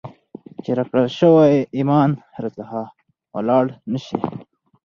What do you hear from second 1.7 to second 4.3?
ایمان را څخه ولاړ نسي،